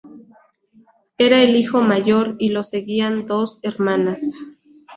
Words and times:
Era 1.19 1.43
el 1.43 1.55
hijo 1.55 1.81
mayor, 1.83 2.35
y 2.39 2.49
lo 2.49 2.63
seguían 2.63 3.27
dos 3.27 3.59
hermanas. 3.61 4.47